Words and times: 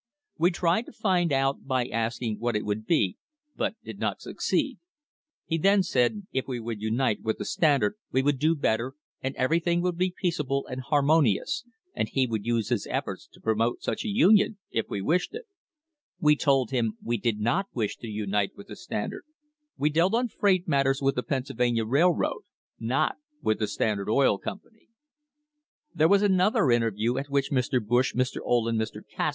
We 0.39 0.49
tried 0.49 0.87
to 0.87 0.91
find 0.93 1.31
out 1.31 1.67
by 1.67 1.85
asking 1.85 2.37
what 2.39 2.55
it 2.55 2.65
would 2.65 2.87
be, 2.87 3.17
but 3.55 3.75
did 3.83 3.99
not 3.99 4.19
suc 4.19 4.37
ceed. 4.41 4.79
He 5.45 5.59
then 5.59 5.83
said 5.83 6.25
if 6.31 6.47
we 6.47 6.59
would 6.59 6.81
unite 6.81 7.21
with 7.21 7.37
the 7.37 7.45
Standard 7.45 7.93
we 8.11 8.23
would 8.23 8.39
do 8.39 8.55
better 8.55 8.93
and 9.21 9.35
everything 9.35 9.79
would 9.83 9.99
be 9.99 10.09
peaceable 10.19 10.65
and 10.65 10.81
harmonious, 10.81 11.63
and 11.93 12.09
he 12.09 12.25
would 12.25 12.47
use 12.47 12.69
his 12.69 12.87
efforts 12.89 13.27
to 13.33 13.39
pro 13.39 13.53
mote 13.53 13.83
such 13.83 14.03
a 14.03 14.07
union 14.07 14.57
if 14.71 14.87
we 14.89 15.01
wished 15.03 15.35
it. 15.35 15.45
We 16.19 16.35
told 16.35 16.71
him 16.71 16.97
we 17.03 17.17
did 17.17 17.39
not 17.39 17.67
wish 17.71 17.97
to 17.97 18.07
unite 18.07 18.53
with 18.57 18.69
the 18.69 18.75
Standard; 18.75 19.23
we 19.77 19.91
dealt 19.91 20.15
on 20.15 20.29
freight 20.29 20.67
matters 20.67 20.99
with 21.03 21.13
the 21.13 21.21
Pennsylvania 21.21 21.85
Railroad, 21.85 22.41
not 22.79 23.17
with 23.43 23.59
the 23.59 23.67
Standard 23.67 24.09
Oil 24.09 24.39
Company. 24.39 24.87
THE 25.93 26.05
HISTORY 26.05 26.05
OF 26.05 26.09
THE 26.09 26.09
STANDARD 26.09 26.09
OIL 26.09 26.09
COMPANY 26.09 26.09
There 26.09 26.09
was 26.09 26.21
another 26.67 26.71
interview 26.71 27.17
a, 27.19 27.23
which 27.25 27.51
Mr. 27.51 27.85
Bush, 27.87 28.15
Mr. 28.15 28.37
Ohlen 28.41 28.77
Mr. 28.77 29.03
Cass 29.07 29.29